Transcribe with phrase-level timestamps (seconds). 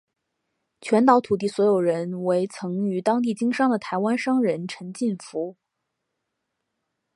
[0.81, 5.55] 全岛土地所有人为曾于当地经商的台湾商人陈进福。